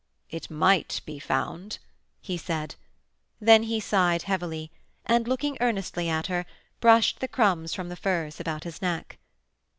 [0.31, 1.77] 'It might be found,'
[2.21, 2.73] he said;
[3.39, 4.71] then he sighed heavily,
[5.05, 6.47] and, looking earnestly at her,
[6.79, 9.19] brushed the crumbs from the furs about his neck.